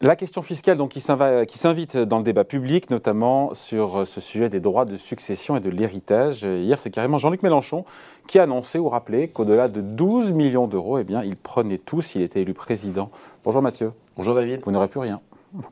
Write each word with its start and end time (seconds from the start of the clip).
La 0.00 0.14
question 0.14 0.42
fiscale 0.42 0.76
donc, 0.76 0.90
qui 0.90 1.00
s'invite 1.00 1.96
dans 1.96 2.18
le 2.18 2.22
débat 2.22 2.44
public, 2.44 2.88
notamment 2.88 3.52
sur 3.54 4.06
ce 4.06 4.20
sujet 4.20 4.48
des 4.48 4.60
droits 4.60 4.84
de 4.84 4.96
succession 4.96 5.56
et 5.56 5.60
de 5.60 5.70
l'héritage. 5.70 6.44
Hier, 6.44 6.78
c'est 6.78 6.90
carrément 6.90 7.18
Jean-Luc 7.18 7.42
Mélenchon 7.42 7.84
qui 8.28 8.38
a 8.38 8.44
annoncé 8.44 8.78
ou 8.78 8.88
rappelé 8.88 9.26
qu'au-delà 9.26 9.66
de 9.66 9.80
12 9.80 10.32
millions 10.32 10.68
d'euros, 10.68 10.98
eh 10.98 11.04
bien, 11.04 11.24
il 11.24 11.34
prenait 11.34 11.78
tout 11.78 12.00
s'il 12.00 12.22
était 12.22 12.42
élu 12.42 12.54
président. 12.54 13.10
Bonjour 13.42 13.60
Mathieu. 13.60 13.90
Bonjour 14.16 14.36
David. 14.36 14.60
Vous 14.64 14.70
n'aurez 14.70 14.86
plus 14.86 15.00
rien. 15.00 15.20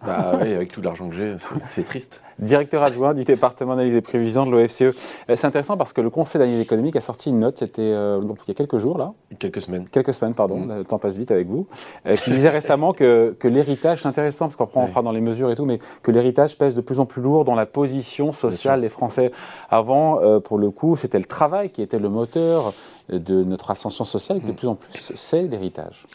Bah 0.04 0.38
oui, 0.40 0.52
avec 0.52 0.72
tout 0.72 0.80
l'argent 0.80 1.08
que 1.08 1.14
j'ai, 1.14 1.36
c'est 1.66 1.84
triste. 1.84 2.22
Directeur 2.38 2.82
adjoint 2.82 3.14
du 3.14 3.24
département 3.24 3.76
d'analyse 3.76 3.96
et 3.96 4.00
prévision 4.00 4.46
de 4.46 4.50
l'OFCE. 4.50 4.82
Euh, 4.82 4.92
c'est 5.34 5.46
intéressant 5.46 5.76
parce 5.76 5.92
que 5.92 6.00
le 6.00 6.10
Conseil 6.10 6.38
d'analyse 6.38 6.60
économique 6.60 6.96
a 6.96 7.00
sorti 7.00 7.30
une 7.30 7.40
note, 7.40 7.58
c'était 7.58 7.82
euh, 7.82 8.20
il 8.22 8.48
y 8.48 8.50
a 8.50 8.54
quelques 8.54 8.78
jours 8.78 8.96
là. 8.98 9.12
Quelques 9.38 9.60
semaines. 9.60 9.86
Quelques 9.90 10.14
semaines, 10.14 10.34
pardon, 10.34 10.60
mm. 10.60 10.78
le 10.78 10.84
temps 10.84 10.98
passe 10.98 11.18
vite 11.18 11.30
avec 11.30 11.46
vous. 11.48 11.66
Euh, 12.06 12.16
qui 12.16 12.30
disait 12.30 12.48
récemment 12.48 12.92
que, 12.92 13.36
que 13.38 13.48
l'héritage, 13.48 14.02
c'est 14.02 14.08
intéressant 14.08 14.48
parce 14.48 14.56
qu'on 14.56 14.86
fera 14.86 15.02
dans 15.02 15.12
les 15.12 15.20
mesures 15.20 15.50
et 15.50 15.56
tout, 15.56 15.66
mais 15.66 15.78
que 16.02 16.10
l'héritage 16.10 16.56
pèse 16.56 16.74
de 16.74 16.80
plus 16.80 17.00
en 17.00 17.06
plus 17.06 17.22
lourd 17.22 17.44
dans 17.44 17.54
la 17.54 17.66
position 17.66 18.32
sociale 18.32 18.80
des 18.80 18.88
Français. 18.88 19.30
Avant, 19.70 20.40
pour 20.40 20.58
le 20.58 20.70
coup, 20.70 20.96
c'était 20.96 21.18
le 21.18 21.24
travail 21.24 21.70
qui 21.70 21.82
était 21.82 21.98
le 21.98 22.08
moteur 22.08 22.72
de 23.08 23.44
notre 23.44 23.70
ascension 23.70 24.04
sociale, 24.04 24.38
et 24.38 24.46
de 24.46 24.52
mm. 24.52 24.56
plus 24.56 24.68
en 24.68 24.74
plus, 24.74 25.12
c'est 25.14 25.42
l'héritage. 25.42 26.06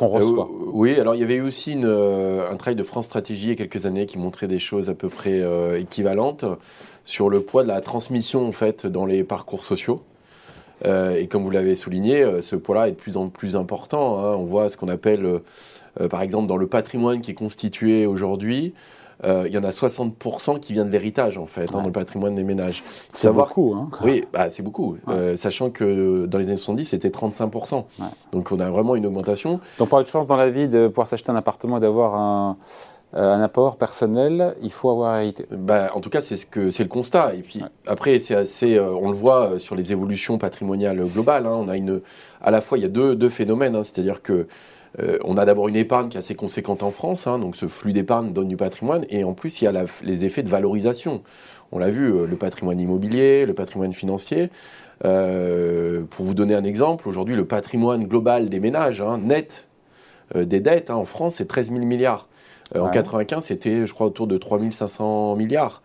Euh, 0.00 0.44
oui, 0.72 0.98
alors 0.98 1.14
il 1.14 1.20
y 1.20 1.24
avait 1.24 1.36
eu 1.36 1.42
aussi 1.42 1.78
euh, 1.82 2.50
un 2.50 2.56
travail 2.56 2.76
de 2.76 2.82
France 2.82 3.06
Stratégie 3.06 3.44
il 3.44 3.48
y 3.50 3.52
a 3.52 3.56
quelques 3.56 3.86
années 3.86 4.06
qui 4.06 4.18
montrait 4.18 4.48
des 4.48 4.58
choses 4.58 4.88
à 4.88 4.94
peu 4.94 5.08
près 5.08 5.40
euh, 5.40 5.78
équivalentes 5.78 6.44
sur 7.04 7.28
le 7.28 7.40
poids 7.40 7.62
de 7.62 7.68
la 7.68 7.80
transmission 7.80 8.46
en 8.46 8.52
fait 8.52 8.86
dans 8.86 9.06
les 9.06 9.24
parcours 9.24 9.64
sociaux. 9.64 10.02
et 10.84 11.26
comme 11.26 11.42
vous 11.42 11.50
l'avez 11.50 11.74
souligné, 11.74 12.42
ce 12.42 12.56
poids-là 12.56 12.88
est 12.88 12.92
de 12.92 12.96
plus 12.96 13.16
en 13.16 13.28
plus 13.28 13.56
important. 13.56 14.18
Hein. 14.18 14.36
On 14.36 14.44
voit 14.44 14.68
ce 14.68 14.76
qu'on 14.76 14.88
appelle, 14.88 15.40
par 16.10 16.22
exemple, 16.22 16.48
dans 16.48 16.56
le 16.56 16.68
patrimoine 16.68 17.20
qui 17.20 17.32
est 17.32 17.34
constitué 17.34 18.06
aujourd'hui, 18.06 18.72
euh, 19.24 19.44
il 19.46 19.52
y 19.52 19.58
en 19.58 19.64
a 19.64 19.70
60% 19.70 20.60
qui 20.60 20.72
viennent 20.72 20.88
de 20.88 20.92
l'héritage, 20.92 21.38
en 21.38 21.46
fait, 21.46 21.68
hein, 21.74 21.78
dans 21.78 21.86
le 21.86 21.92
patrimoine 21.92 22.34
des 22.34 22.44
ménages. 22.44 22.82
C'est 23.12 23.32
beaucoup, 23.32 23.74
hein 23.74 23.88
Oui, 24.02 24.24
bah, 24.32 24.50
c'est 24.50 24.62
beaucoup. 24.62 24.96
Euh, 25.08 25.36
sachant 25.36 25.70
que 25.70 26.26
dans 26.26 26.38
les 26.38 26.46
années 26.48 26.56
70, 26.56 26.86
c'était 26.86 27.08
35%. 27.08 27.84
Donc 28.32 28.52
on 28.52 28.60
a 28.60 28.70
vraiment 28.70 28.96
une 28.96 29.06
augmentation. 29.06 29.60
Donc 29.78 29.88
pour 29.88 29.98
avoir 29.98 30.02
de 30.04 30.08
chance 30.08 30.26
dans 30.26 30.36
la 30.36 30.50
vie 30.50 30.68
de 30.68 30.88
pouvoir 30.88 31.06
s'acheter 31.06 31.30
un 31.30 31.36
appartement 31.36 31.78
et 31.78 31.80
d'avoir 31.80 32.14
un, 32.14 32.56
euh, 33.14 33.34
un 33.34 33.42
apport 33.42 33.76
personnel, 33.76 34.56
il 34.62 34.72
faut 34.72 34.90
avoir 34.90 35.20
hérité. 35.20 35.46
Bah, 35.50 35.90
en 35.94 36.00
tout 36.00 36.10
cas, 36.10 36.20
c'est 36.20 36.36
ce 36.36 36.46
que 36.46 36.70
c'est 36.70 36.82
le 36.82 36.88
constat. 36.88 37.34
Et 37.34 37.42
puis 37.42 37.62
après, 37.86 38.18
c'est 38.18 38.34
assez, 38.34 38.80
on 38.80 39.08
le 39.08 39.16
voit 39.16 39.58
sur 39.58 39.76
les 39.76 39.92
évolutions 39.92 40.38
patrimoniales 40.38 41.00
globales. 41.04 41.46
Hein. 41.46 41.54
on 41.54 41.68
a 41.68 41.76
une, 41.76 42.00
à 42.40 42.50
la 42.50 42.60
fois, 42.60 42.78
il 42.78 42.82
y 42.82 42.86
a 42.86 42.90
deux, 42.90 43.14
deux 43.14 43.28
phénomènes. 43.28 43.82
C'est-à-dire 43.84 44.22
que 44.22 44.46
euh, 45.00 45.18
on 45.24 45.36
a 45.36 45.44
d'abord 45.44 45.68
une 45.68 45.76
épargne 45.76 46.08
qui 46.08 46.16
est 46.16 46.20
assez 46.20 46.34
conséquente 46.34 46.82
en 46.82 46.90
France, 46.90 47.26
hein, 47.26 47.38
donc 47.38 47.56
ce 47.56 47.66
flux 47.66 47.92
d'épargne 47.92 48.32
donne 48.32 48.48
du 48.48 48.56
patrimoine, 48.56 49.06
et 49.08 49.24
en 49.24 49.34
plus 49.34 49.60
il 49.60 49.64
y 49.64 49.68
a 49.68 49.84
les 50.02 50.24
effets 50.24 50.42
de 50.42 50.48
valorisation. 50.48 51.22
On 51.70 51.78
l'a 51.78 51.90
vu, 51.90 52.12
euh, 52.12 52.26
le 52.26 52.36
patrimoine 52.36 52.80
immobilier, 52.80 53.46
le 53.46 53.54
patrimoine 53.54 53.92
financier. 53.92 54.50
Euh, 55.04 56.04
pour 56.10 56.24
vous 56.24 56.34
donner 56.34 56.54
un 56.54 56.64
exemple, 56.64 57.08
aujourd'hui 57.08 57.34
le 57.34 57.44
patrimoine 57.44 58.06
global 58.06 58.48
des 58.48 58.60
ménages, 58.60 59.00
hein, 59.00 59.18
net 59.18 59.66
des 60.34 60.60
dettes 60.60 60.88
hein, 60.88 60.94
en 60.94 61.04
France, 61.04 61.34
c'est 61.36 61.46
13 61.46 61.72
000 61.72 61.80
milliards. 61.84 62.28
En 62.74 62.88
95, 62.88 63.44
c'était, 63.44 63.86
je 63.86 63.92
crois, 63.92 64.06
autour 64.06 64.26
de 64.26 64.38
3 64.38 64.58
500 64.70 65.36
milliards. 65.36 65.82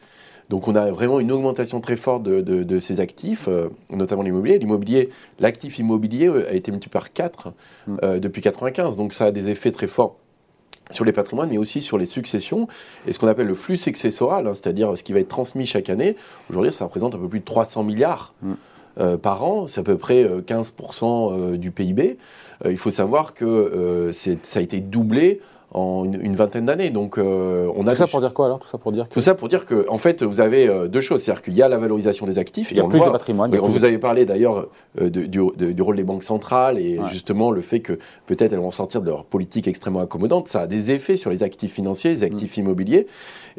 Donc 0.49 0.67
on 0.67 0.75
a 0.75 0.91
vraiment 0.91 1.19
une 1.19 1.31
augmentation 1.31 1.81
très 1.81 1.97
forte 1.97 2.23
de, 2.23 2.79
ces 2.79 2.99
actifs, 2.99 3.47
euh, 3.47 3.69
notamment 3.89 4.23
l'immobilier. 4.23 4.57
L'immobilier, 4.59 5.09
l'actif 5.39 5.79
immobilier 5.79 6.27
euh, 6.27 6.49
a 6.49 6.53
été 6.53 6.71
multiplié 6.71 6.93
par 6.93 7.11
4 7.11 7.53
mm. 7.87 7.97
euh, 8.03 8.19
depuis 8.19 8.41
95. 8.41 8.95
Donc 8.97 9.13
ça 9.13 9.25
a 9.25 9.31
des 9.31 9.49
effets 9.49 9.71
très 9.71 9.87
forts 9.87 10.15
sur 10.91 11.03
les 11.03 11.11
patrimoines, 11.11 11.49
mais 11.49 11.57
aussi 11.57 11.81
sur 11.81 11.97
les 11.97 12.05
successions 12.05 12.69
et 13.07 13.11
ce 13.11 13.19
qu'on 13.19 13.27
appelle 13.27 13.47
le 13.47 13.55
flux 13.55 13.75
successoral, 13.75 14.47
hein, 14.47 14.53
c'est-à-dire 14.53 14.97
ce 14.97 15.03
qui 15.03 15.11
va 15.11 15.19
être 15.19 15.27
transmis 15.27 15.65
chaque 15.65 15.89
année. 15.89 16.15
Aujourd'hui, 16.49 16.71
ça 16.71 16.85
représente 16.85 17.13
un 17.13 17.17
peu 17.17 17.27
plus 17.27 17.41
de 17.41 17.45
300 17.45 17.83
milliards. 17.83 18.33
Mm. 18.41 19.17
par 19.17 19.43
an, 19.43 19.67
c'est 19.67 19.81
à 19.81 19.83
peu 19.83 19.97
près 19.97 20.23
15% 20.23 21.57
du 21.57 21.71
PIB. 21.71 22.17
il 22.65 22.77
faut 22.77 22.89
savoir 22.89 23.33
que 23.33 24.09
ça 24.13 24.59
a 24.59 24.61
été 24.61 24.79
doublé 24.79 25.41
en 25.73 26.05
une, 26.05 26.35
vingtaine 26.35 26.65
d'années. 26.65 26.89
Donc, 26.89 27.17
euh, 27.17 27.69
on 27.75 27.87
a 27.87 27.91
tout 27.91 27.97
ça 27.97 28.07
pour 28.07 28.21
dire 28.21 28.33
quoi 28.33 28.45
alors 28.45 28.59
Tout 28.59 28.67
ça 28.67 28.77
pour 28.77 28.91
dire 28.91 29.07
que... 29.07 29.13
Tout 29.13 29.21
ça 29.21 29.35
pour 29.35 29.49
dire 29.49 29.65
que, 29.65 29.85
en 29.89 29.97
fait, 29.97 30.23
vous 30.23 30.39
avez 30.39 30.67
euh, 30.67 30.87
deux 30.87 31.01
choses. 31.01 31.21
C'est-à-dire 31.21 31.41
qu'il 31.41 31.55
y 31.55 31.61
a 31.61 31.67
la 31.67 31.77
valorisation 31.77 32.25
des 32.25 32.39
actifs. 32.39 32.71
Il 32.71 32.77
y 32.77 32.79
a 32.79 32.87
plus 32.87 32.99
de 32.99 33.05
patrimoine. 33.05 33.53
vous 33.55 33.83
avez 33.83 33.97
parlé 33.97 34.25
d'ailleurs 34.25 34.67
euh, 35.01 35.09
du, 35.09 35.81
rôle 35.81 35.97
des 35.97 36.03
banques 36.03 36.23
centrales 36.23 36.79
et 36.79 36.99
justement 37.11 37.51
le 37.51 37.61
fait 37.61 37.81
que 37.81 37.93
peut-être 38.25 38.53
elles 38.53 38.59
vont 38.59 38.71
sortir 38.71 39.01
de 39.01 39.09
leur 39.09 39.25
politique 39.25 39.67
extrêmement 39.67 39.99
accommodante. 39.99 40.47
Ça 40.47 40.61
a 40.61 40.67
des 40.67 40.91
effets 40.91 41.17
sur 41.17 41.29
les 41.29 41.43
actifs 41.43 41.73
financiers, 41.73 42.11
les 42.11 42.23
actifs 42.23 42.57
mm. 42.57 42.61
immobiliers. 42.61 43.07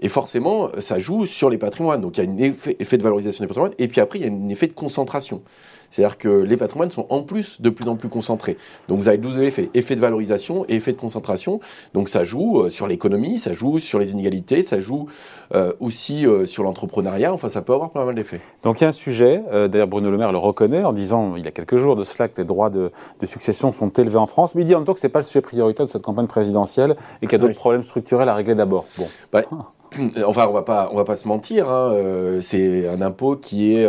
Et 0.00 0.08
forcément, 0.08 0.68
ça 0.78 0.98
joue 0.98 1.26
sur 1.26 1.50
les 1.50 1.58
patrimoines. 1.58 2.00
Donc, 2.00 2.16
il 2.16 2.24
y 2.24 2.26
a 2.26 2.30
un 2.30 2.36
effet, 2.38 2.76
effet 2.78 2.96
de 2.96 3.02
valorisation 3.02 3.44
des 3.44 3.48
patrimoines. 3.48 3.74
Et 3.78 3.88
puis 3.88 4.00
après, 4.00 4.18
il 4.18 4.24
y 4.24 4.28
a 4.28 4.32
un 4.32 4.48
effet 4.48 4.66
de 4.66 4.72
concentration. 4.72 5.42
C'est-à-dire 5.90 6.18
que 6.18 6.28
les 6.28 6.56
patrimoines 6.56 6.90
sont 6.90 7.06
en 7.08 7.22
plus 7.22 7.60
de 7.60 7.70
plus 7.70 7.88
en 7.88 7.96
plus 7.96 8.08
concentrés. 8.08 8.56
Donc 8.88 8.98
vous 8.98 9.08
avez 9.08 9.18
12 9.18 9.38
effets, 9.38 9.70
effet 9.74 9.94
de 9.94 10.00
valorisation 10.00 10.64
et 10.68 10.76
effet 10.76 10.92
de 10.92 11.00
concentration. 11.00 11.60
Donc 11.94 12.08
ça 12.08 12.24
joue 12.24 12.60
euh, 12.60 12.70
sur 12.70 12.86
l'économie, 12.86 13.38
ça 13.38 13.52
joue 13.52 13.78
sur 13.78 13.98
les 13.98 14.12
inégalités, 14.12 14.62
ça 14.62 14.80
joue 14.80 15.06
euh, 15.54 15.72
aussi 15.80 16.26
euh, 16.26 16.46
sur 16.46 16.62
l'entrepreneuriat. 16.62 17.32
Enfin, 17.32 17.48
ça 17.48 17.62
peut 17.62 17.72
avoir 17.72 17.90
pas 17.90 18.04
mal 18.04 18.14
d'effets. 18.14 18.40
Donc 18.62 18.80
il 18.80 18.84
y 18.84 18.86
a 18.86 18.88
un 18.88 18.92
sujet, 18.92 19.42
d'ailleurs 19.50 19.88
Bruno 19.88 20.10
Le 20.10 20.18
Maire 20.18 20.32
le 20.32 20.38
reconnaît 20.38 20.84
en 20.84 20.92
disant 20.92 21.36
il 21.36 21.44
y 21.44 21.48
a 21.48 21.50
quelques 21.50 21.76
jours 21.76 21.96
de 21.96 22.04
cela 22.04 22.28
que 22.28 22.38
les 22.40 22.44
droits 22.44 22.70
de, 22.70 22.90
succession 23.24 23.72
sont 23.72 23.90
élevés 23.90 24.16
en 24.16 24.26
France, 24.26 24.54
mais 24.54 24.62
il 24.62 24.64
dit 24.64 24.74
en 24.74 24.78
même 24.78 24.86
temps 24.86 24.94
que 24.94 25.00
ce 25.00 25.06
n'est 25.06 25.12
pas 25.12 25.20
le 25.20 25.24
sujet 25.24 25.42
prioritaire 25.42 25.86
de 25.86 25.90
cette 25.90 26.02
campagne 26.02 26.26
présidentielle 26.26 26.96
et 27.20 27.26
qu'il 27.26 27.32
y 27.32 27.34
a 27.34 27.38
d'autres 27.38 27.58
problèmes 27.58 27.82
structurels 27.82 28.28
à 28.28 28.34
régler 28.34 28.54
d'abord. 28.54 28.86
Bon. 28.96 29.06
Bah, 29.32 29.42
enfin, 30.26 30.46
on 30.48 30.52
va 30.52 30.62
pas, 30.62 30.88
on 30.92 30.96
va 30.96 31.04
pas 31.04 31.16
se 31.16 31.28
mentir. 31.28 31.70
Hein, 31.70 32.38
c'est 32.40 32.88
un 32.88 33.02
impôt 33.02 33.36
qui 33.36 33.74
est 33.74 33.88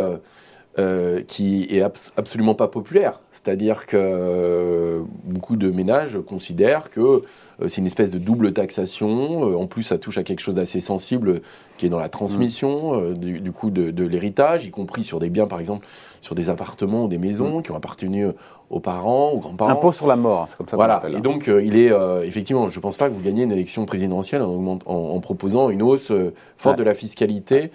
euh, 0.77 1.23
qui 1.23 1.63
est 1.71 1.81
absolument 2.15 2.53
pas 2.53 2.67
populaire. 2.67 3.19
C'est-à-dire 3.31 3.87
que 3.87 3.97
euh, 3.97 5.01
beaucoup 5.23 5.55
de 5.55 5.71
ménages 5.71 6.19
considèrent 6.19 6.91
que 6.91 6.99
euh, 7.01 7.67
c'est 7.67 7.81
une 7.81 7.87
espèce 7.87 8.11
de 8.11 8.19
double 8.19 8.53
taxation. 8.53 9.59
en 9.59 9.65
plus, 9.65 9.81
ça 9.81 9.97
touche 9.97 10.19
à 10.19 10.23
quelque 10.23 10.41
chose 10.41 10.53
d'assez 10.53 10.79
sensible 10.79 11.41
qui 11.79 11.87
est 11.87 11.89
dans 11.89 11.99
la 11.99 12.07
transmission 12.07 13.13
du, 13.13 13.51
coup 13.51 13.71
de, 13.71 14.03
l'héritage, 14.03 14.63
y 14.63 14.69
compris 14.69 15.03
sur 15.03 15.19
des 15.19 15.31
biens, 15.31 15.47
par 15.47 15.59
exemple, 15.59 15.87
sur 16.21 16.35
des 16.35 16.49
appartements 16.49 17.05
ou 17.05 17.07
des 17.07 17.17
maisons 17.17 17.59
mm. 17.59 17.63
qui 17.63 17.71
ont 17.71 17.75
appartenu 17.75 18.27
aux 18.69 18.79
parents, 18.79 19.31
aux 19.31 19.39
grands-parents. 19.39 19.71
Impôt 19.71 19.91
sur 19.91 20.07
la 20.07 20.15
mort, 20.15 20.45
c'est 20.47 20.57
comme 20.57 20.67
ça 20.67 20.75
Voilà. 20.75 21.01
Et 21.11 21.21
donc, 21.21 21.47
euh, 21.47 21.63
il 21.63 21.75
est 21.75 21.91
euh, 21.91 22.21
effectivement, 22.21 22.69
je 22.69 22.77
ne 22.77 22.81
pense 22.81 22.97
pas 22.97 23.09
que 23.09 23.13
vous 23.13 23.21
gagnez 23.21 23.43
une 23.43 23.51
élection 23.51 23.85
présidentielle 23.85 24.41
en, 24.41 24.79
en, 24.85 25.19
proposant 25.19 25.69
une 25.69 25.81
hausse 25.81 26.11
euh, 26.11 26.33
forte 26.57 26.77
de 26.77 26.83
la 26.83 26.93
fiscalité 26.93 27.71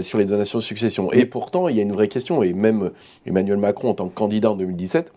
sur 0.00 0.18
les 0.18 0.24
donations 0.24 0.58
de 0.58 0.62
succession. 0.64 1.12
Et 1.12 1.26
pourtant, 1.26 1.68
il 1.68 1.76
y 1.76 1.80
a 1.80 1.82
une 1.82 1.92
vraie 1.92 2.08
question, 2.08 2.42
et 2.42 2.52
même 2.52 2.90
Emmanuel 3.26 3.58
Macron, 3.58 3.90
en 3.90 3.94
tant 3.94 4.08
que 4.08 4.14
candidat 4.14 4.50
en 4.50 4.56
2017, 4.56 5.12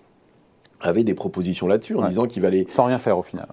avait 0.82 1.04
des 1.04 1.14
propositions 1.14 1.68
là-dessus, 1.68 1.96
en 1.96 2.08
disant 2.08 2.26
qu'il 2.26 2.42
valait. 2.42 2.66
Sans 2.68 2.86
rien 2.86 2.98
faire 2.98 3.18
au 3.18 3.24
final. 3.24 3.48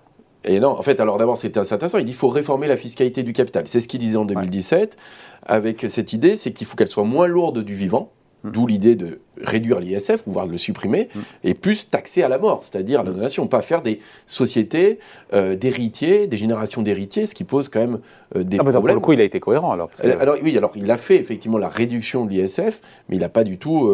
Et 0.45 0.61
non, 0.61 0.71
en 0.71 0.83
fait, 0.83 1.01
alors 1.01 1.19
d'abord, 1.19 1.37
c'était 1.37 1.61
intéressant. 1.61 1.99
Il 1.99 2.05
dit 2.05 2.13
qu'il 2.13 2.19
faut 2.19 2.29
réformer 2.29 2.69
la 2.69 2.77
fiscalité 2.77 3.23
du 3.23 3.33
capital. 3.33 3.65
C'est 3.67 3.81
ce 3.81 3.89
qu'il 3.89 4.01
disait 4.01 4.17
en 4.17 4.25
2017, 4.25 4.97
avec 5.43 5.87
cette 5.89 6.13
idée, 6.13 6.37
c'est 6.37 6.53
qu'il 6.53 6.67
faut 6.67 6.77
qu'elle 6.77 6.89
soit 6.89 7.05
moins 7.05 7.27
lourde 7.27 7.63
du 7.63 7.75
vivant. 7.75 8.11
D'où 8.45 8.67
l'idée 8.67 8.95
de 8.95 9.21
réduire 9.43 9.81
l'ISF, 9.81 10.23
voire 10.27 10.47
de 10.47 10.53
le 10.53 10.59
supprimer, 10.59 11.09
mm. 11.15 11.21
et 11.45 11.55
plus 11.55 11.89
taxer 11.89 12.23
à 12.23 12.29
la 12.29 12.39
mort, 12.39 12.61
c'est-à-dire 12.63 13.03
la 13.03 13.13
donation, 13.13 13.47
pas 13.47 13.63
faire 13.63 13.83
des 13.83 14.01
sociétés 14.27 14.99
euh, 15.33 15.57
d'héritiers, 15.57 16.27
des 16.27 16.37
générations 16.37 16.83
d'héritiers, 16.83 17.27
ce 17.27 17.35
qui 17.35 17.45
pose 17.45 17.69
quand 17.69 17.81
même 17.81 17.99
euh, 18.37 18.43
des 18.43 18.57
ah, 18.59 18.63
problèmes. 18.63 18.83
Pour 18.83 18.89
le 18.89 19.01
coup, 19.01 19.13
il 19.13 19.21
a 19.21 19.25
été 19.25 19.41
cohérent 19.41 19.73
alors. 19.73 19.91
Euh, 20.05 20.17
alors 20.21 20.37
oui, 20.43 20.57
alors 20.57 20.73
il 20.77 20.91
a 20.91 20.97
fait 20.97 21.17
effectivement 21.17 21.59
la 21.59 21.69
réduction 21.69 22.27
de 22.27 22.31
l'ISF, 22.31 22.81
mais 23.09 23.17
il 23.17 23.21
n'a 23.21 23.29
pas 23.29 23.45
du 23.45 23.59
tout 23.59 23.89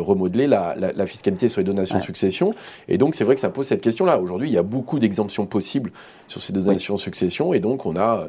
remodelé 0.00 0.46
la, 0.46 0.76
la, 0.76 1.06
fiscalité 1.06 1.48
sur 1.48 1.60
les 1.60 1.64
donations-succession, 1.64 2.54
et 2.88 2.98
donc 2.98 3.14
c'est 3.14 3.24
vrai 3.24 3.34
que 3.34 3.40
ça 3.40 3.50
pose 3.50 3.66
cette 3.66 3.82
question-là. 3.82 4.20
Aujourd'hui, 4.20 4.48
il 4.48 4.52
y 4.52 4.58
a 4.58 4.62
beaucoup 4.62 4.98
d'exemptions 4.98 5.46
possibles 5.46 5.92
sur 6.28 6.40
ces 6.40 6.52
donations-succession, 6.52 7.52
et 7.52 7.60
donc 7.60 7.86
on 7.86 7.96
a 7.96 8.28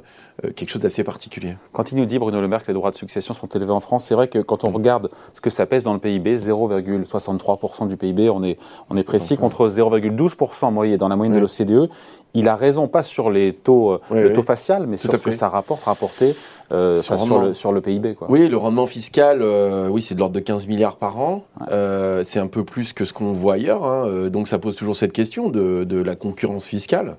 quelque 0.56 0.69
chose 0.69 0.81
d'assez 0.81 1.03
particulier. 1.03 1.56
Quand 1.71 1.91
il 1.91 1.97
nous 1.97 2.06
dit, 2.06 2.17
Bruno 2.17 2.41
Le 2.41 2.47
Maire, 2.47 2.63
que 2.63 2.67
les 2.67 2.74
droits 2.74 2.91
de 2.91 2.95
succession 2.95 3.33
sont 3.33 3.47
élevés 3.47 3.71
en 3.71 3.79
France, 3.79 4.06
c'est 4.06 4.15
vrai 4.15 4.27
que 4.27 4.39
quand 4.39 4.63
on 4.63 4.71
regarde 4.71 5.09
ce 5.33 5.41
que 5.41 5.50
ça 5.50 5.65
pèse 5.65 5.83
dans 5.83 5.94
le 5.94 6.00
PIB, 6.00 6.35
0 6.38 6.60
0,63% 6.67 7.87
du 7.87 7.97
PIB, 7.97 8.29
on 8.29 8.43
est, 8.43 8.57
on 8.89 8.97
est 8.97 9.03
précis, 9.03 9.37
contre 9.37 9.67
0,12% 9.67 10.71
moyenne 10.71 10.97
dans 10.97 11.07
la 11.07 11.15
moyenne 11.15 11.35
de 11.35 11.39
l'OCDE. 11.39 11.89
Il 12.33 12.47
a 12.47 12.55
raison, 12.55 12.87
pas 12.87 13.03
sur 13.03 13.29
les 13.29 13.53
taux, 13.53 13.91
euh, 13.91 13.99
le 14.11 14.33
taux 14.33 14.43
facial, 14.43 14.87
mais 14.87 14.97
sur 14.97 15.11
ce 15.11 15.17
que 15.17 15.31
ça 15.31 15.49
rapporte 15.49 15.83
rapporté 15.83 16.35
euh, 16.71 16.97
sur, 16.97 17.71
le, 17.73 17.81
PIB. 17.81 18.15
Quoi. 18.15 18.27
Oui, 18.31 18.47
le 18.47 18.55
rendement 18.55 18.87
fiscal, 18.87 19.41
euh, 19.41 19.89
oui, 19.89 20.01
c'est 20.01 20.15
de 20.15 20.19
l'ordre 20.19 20.35
de 20.35 20.39
15 20.39 20.67
milliards 20.67 20.95
par 20.95 21.19
an. 21.19 21.43
c'est 21.67 22.39
un 22.39 22.47
peu 22.47 22.63
plus 22.63 22.93
que 22.93 23.03
ce 23.03 23.13
qu'on 23.13 23.31
voit 23.31 23.55
ailleurs. 23.55 23.85
Hein. 23.85 24.29
Donc 24.29 24.47
ça 24.47 24.59
pose 24.59 24.75
toujours 24.75 24.95
cette 24.95 25.13
question 25.13 25.49
de, 25.49 25.83
de 25.83 26.01
la 26.01 26.15
concurrence 26.15 26.65
fiscale 26.65 27.17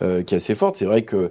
qui 0.00 0.06
est 0.06 0.34
assez 0.34 0.54
forte. 0.54 0.76
C'est 0.76 0.86
vrai 0.86 1.02
que 1.02 1.30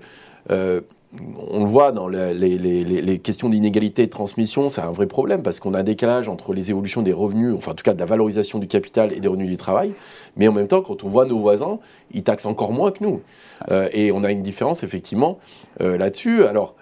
on 1.52 1.64
le 1.64 1.70
voit 1.70 1.92
dans 1.92 2.08
les, 2.08 3.20
questions 3.24 3.50
d'inégalité 3.50 4.06
de 4.06 4.12
transmission, 4.12 4.70
c'est 4.70 4.82
un 4.82 4.92
vrai 4.92 5.08
problème 5.08 5.42
parce 5.42 5.60
qu'on 5.60 5.74
a 5.74 5.80
un 5.80 5.84
décalage 5.84 6.30
entre 6.30 6.54
les 6.54 6.70
évolutions 6.70 7.02
des 7.02 7.14
revenus, 7.14 7.54
enfin 7.56 7.72
en 7.72 7.76
tout 7.76 7.84
cas 7.84 7.94
de 7.94 8.00
la 8.00 8.06
valorisation 8.06 8.60
du 8.60 8.68
capital 8.68 9.12
et 9.14 9.20
des 9.20 9.28
revenus 9.28 9.50
du 9.50 9.58
travail. 9.58 9.94
Mais 10.38 10.48
en 10.48 10.54
même 10.54 10.68
temps, 10.68 10.82
quand 10.82 11.04
on 11.04 11.08
voit 11.08 11.26
nos 11.26 11.40
voisins, 11.40 11.80
ils 12.12 12.24
taxent 12.24 12.46
encore 12.46 12.72
moins 12.72 12.92
que 12.92 13.04
nous. 13.04 13.22
Euh, 13.72 13.90
et 13.92 14.12
on 14.12 14.24
a 14.24 14.32
une 14.32 14.44
différence 14.44 14.84
effectivement 14.84 15.40
euh, 15.82 15.98
là-dessus. 15.98 16.46
Alors, 16.46 16.76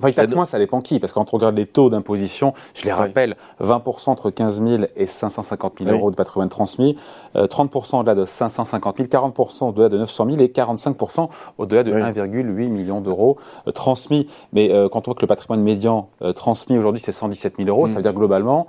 Enfin, 0.00 0.10
il 0.16 0.34
moins, 0.34 0.44
ça 0.44 0.58
dépend 0.58 0.80
qui, 0.80 0.98
parce 0.98 1.12
que 1.12 1.18
quand 1.18 1.32
on 1.32 1.36
regarde 1.36 1.56
les 1.56 1.66
taux 1.66 1.88
d'imposition, 1.88 2.52
je 2.74 2.84
les 2.84 2.92
rappelle, 2.92 3.36
20% 3.62 4.10
entre 4.10 4.30
15 4.30 4.62
000 4.62 4.84
et 4.96 5.06
550 5.06 5.74
000 5.80 5.96
euros 5.96 6.10
de 6.10 6.16
patrimoine 6.16 6.48
transmis, 6.48 6.96
30% 7.34 7.96
euh, 7.96 7.98
au-delà 8.00 8.14
de 8.14 8.24
550 8.24 8.96
000, 8.96 9.08
40% 9.08 9.68
au-delà 9.68 9.88
de 9.88 9.98
900 9.98 10.26
000 10.30 10.42
et 10.42 10.48
45% 10.48 11.28
au-delà 11.58 11.82
de 11.82 11.92
1,8 11.92 12.68
million 12.68 13.00
d'euros 13.00 13.38
euh, 13.68 13.70
transmis. 13.72 14.28
Mais 14.52 14.72
euh, 14.72 14.88
quand 14.88 15.06
on 15.06 15.12
voit 15.12 15.14
que 15.14 15.22
le 15.22 15.28
patrimoine 15.28 15.62
médian 15.62 16.08
transmis 16.34 16.76
aujourd'hui, 16.76 17.00
c'est 17.00 17.12
117 17.12 17.56
000 17.58 17.68
euros, 17.68 17.86
ça 17.86 17.92
mm. 17.92 17.96
veut 17.96 18.02
dire 18.02 18.14
globalement, 18.14 18.66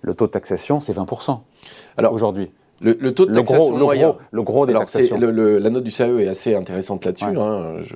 le 0.00 0.14
taux 0.14 0.26
de 0.26 0.32
taxation, 0.32 0.80
c'est 0.80 0.96
20% 0.96 1.38
Alors, 1.96 2.12
aujourd'hui. 2.12 2.50
Le, 2.80 2.94
taux 3.12 3.26
de 3.26 3.32
taxation 3.32 3.76
le 3.76 3.84
gros, 3.84 4.16
le 4.32 4.42
gros, 4.42 4.66
des 4.66 4.72
taxations. 4.72 5.16
la 5.16 5.70
note 5.70 5.84
du 5.84 5.92
CAE 5.92 6.18
est 6.18 6.26
assez 6.26 6.56
intéressante 6.56 7.04
là-dessus. 7.04 7.38
Hein, 7.38 7.76
je, 7.80 7.94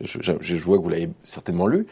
vois 0.00 0.78
que 0.78 0.82
vous 0.82 0.88
l'avez 0.88 1.10
certainement 1.22 1.66
lu, 1.66 1.86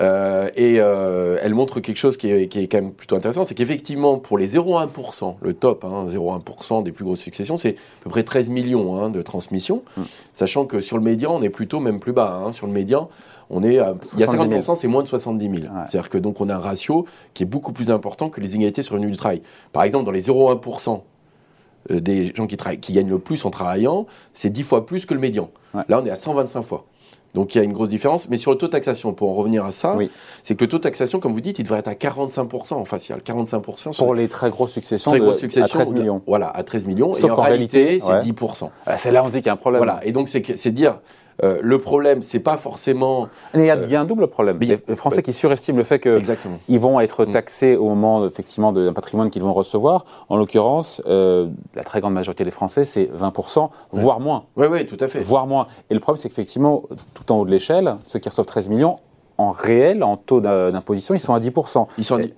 euh, 0.00 0.48
et 0.56 0.76
euh, 0.78 1.38
elle 1.42 1.54
montre 1.54 1.80
quelque 1.80 1.96
chose 1.96 2.16
qui 2.16 2.30
est, 2.30 2.48
quand 2.68 2.78
même 2.78 2.92
plutôt 2.92 3.16
intéressant, 3.16 3.44
c'est 3.44 3.54
qu'effectivement, 3.54 4.18
pour 4.18 4.38
les 4.38 4.54
0,1%, 4.54 5.36
le 5.40 5.54
top, 5.54 5.84
hein, 5.84 6.06
0,1% 6.08 6.82
des 6.82 6.92
plus 6.92 7.04
grosses 7.04 7.20
successions, 7.20 7.56
c'est 7.56 7.76
à 7.76 8.04
peu 8.04 8.10
près 8.10 8.22
13 8.22 8.50
millions 8.50 8.96
hein, 8.96 9.10
de 9.10 9.22
transmissions, 9.22 9.82
mm. 9.96 10.02
sachant 10.32 10.66
que 10.66 10.80
sur 10.80 10.96
le 10.96 11.02
médian, 11.02 11.34
on 11.34 11.42
est 11.42 11.50
plutôt 11.50 11.80
même 11.80 12.00
plus 12.00 12.12
bas. 12.12 12.42
Hein. 12.44 12.52
sur 12.52 12.66
le 12.66 12.72
médian, 12.72 13.08
on 13.50 13.62
est, 13.62 13.74
il 13.74 14.20
y 14.20 14.24
a 14.24 14.26
50%, 14.26 14.74
c'est 14.74 14.88
moins 14.88 15.02
de 15.02 15.08
70 15.08 15.60
000. 15.60 15.72
C'est-à-dire 15.86 16.08
que 16.08 16.18
donc 16.18 16.40
on 16.40 16.48
a 16.48 16.54
un 16.54 16.58
ratio 16.58 17.06
qui 17.34 17.42
est 17.42 17.46
beaucoup 17.46 17.72
plus 17.72 17.90
important 17.90 18.30
que 18.30 18.40
les 18.40 18.54
inégalités 18.54 18.82
sur 18.82 18.96
le 18.96 19.04
du 19.04 19.16
travail. 19.16 19.42
Par 19.72 19.82
exemple, 19.82 20.06
dans 20.06 20.12
les 20.12 20.22
0,1%, 20.22 21.02
euh, 21.90 22.00
des 22.00 22.34
gens 22.34 22.46
qui, 22.46 22.56
qui 22.80 22.92
gagnent 22.92 23.10
le 23.10 23.18
plus 23.18 23.44
en 23.44 23.50
travaillant, 23.50 24.06
c'est 24.32 24.50
10 24.50 24.62
fois 24.62 24.86
plus 24.86 25.04
que 25.04 25.14
le 25.14 25.20
médian. 25.20 25.50
Là, 25.88 26.00
on 26.00 26.06
est 26.06 26.10
à 26.10 26.16
125 26.16 26.62
fois. 26.62 26.86
Donc 27.34 27.54
il 27.54 27.58
y 27.58 27.60
a 27.60 27.64
une 27.64 27.72
grosse 27.72 27.88
différence. 27.88 28.28
Mais 28.28 28.36
sur 28.36 28.50
le 28.50 28.58
taux 28.58 28.66
de 28.66 28.72
taxation, 28.72 29.12
pour 29.12 29.30
en 29.30 29.34
revenir 29.34 29.64
à 29.64 29.72
ça, 29.72 29.96
c'est 30.42 30.54
que 30.54 30.64
le 30.64 30.68
taux 30.68 30.78
de 30.78 30.82
taxation, 30.82 31.20
comme 31.20 31.32
vous 31.32 31.40
dites, 31.40 31.58
il 31.58 31.62
devrait 31.64 31.80
être 31.80 31.88
à 31.88 31.94
45% 31.94 32.74
en 32.74 32.84
facial. 32.84 33.20
45% 33.20 33.96
pour 33.96 34.14
les 34.14 34.28
très 34.28 34.50
grosses 34.50 34.72
successions, 34.72 35.10
très 35.10 35.20
grosses 35.20 35.38
successions 35.38 35.80
à 35.80 35.84
13 35.84 35.92
millions. 35.92 36.22
voilà, 36.26 36.48
à 36.48 36.62
13 36.62 36.86
millions. 36.86 37.12
et 37.12 37.30
en, 37.30 37.34
réalité, 37.34 38.00
c'est 38.00 38.20
10%. 38.20 38.70
Ah, 38.86 38.98
c'est 38.98 39.10
là 39.10 39.22
on 39.24 39.28
dit 39.28 39.38
qu'il 39.38 39.46
y 39.46 39.48
a 39.50 39.52
un 39.52 39.56
problème. 39.56 39.82
Voilà, 39.82 40.00
et 40.04 40.12
donc 40.12 40.28
c'est 40.28 40.70
dire 40.70 41.00
euh, 41.42 41.58
le 41.62 41.78
problème, 41.78 42.22
c'est 42.22 42.40
pas 42.40 42.56
forcément. 42.56 43.28
il 43.54 43.64
y, 43.64 43.70
a, 43.70 44.00
un 44.00 44.04
double 44.04 44.28
problème. 44.28 44.58
les 44.60 44.96
Français 44.96 45.22
qui 45.22 45.32
surestiment 45.32 45.78
le 45.78 45.84
fait 45.84 45.98
qu'ils 45.98 46.80
vont 46.80 47.00
être 47.00 47.26
mm. 47.26 47.32
taxés 47.32 47.76
au 47.76 47.88
moment 47.88 48.26
effectivement 48.26 48.72
d'un 48.72 48.92
patrimoine 48.92 49.30
qu'ils 49.30 49.42
vont 49.42 49.52
recevoir. 49.52 50.04
En 50.28 50.36
l'occurrence, 50.36 51.02
euh, 51.06 51.48
la 51.74 51.82
très 51.82 52.00
grande 52.00 52.14
majorité 52.14 52.44
des 52.44 52.50
Français, 52.50 52.84
c'est 52.84 53.10
20%, 53.16 53.70
voire 53.92 54.20
moins. 54.20 54.44
Oui, 54.56 54.66
oui, 54.70 54.86
tout 54.86 54.96
à 55.00 55.08
fait. 55.08 55.22
Voire 55.22 55.46
moins. 55.46 55.66
Et 55.90 55.94
le 55.94 56.00
problème, 56.00 56.20
c'est 56.20 56.28
qu'effectivement, 56.28 56.84
tout 57.14 57.30
en 57.32 57.40
haut 57.40 57.44
de 57.44 57.50
l'échelle, 57.50 57.96
ceux 58.04 58.18
qui 58.18 58.28
reçoivent 58.28 58.46
13 58.46 58.68
millions, 58.68 58.98
en 59.36 59.50
réel, 59.50 60.04
en 60.04 60.16
taux 60.16 60.40
d'imposition, 60.40 61.14
ils 61.14 61.20
sont 61.20 61.34
à 61.34 61.40
10%. 61.40 61.88
Ils 61.98 62.04
sont 62.04 62.16
à 62.16 62.20
10%. 62.20 62.30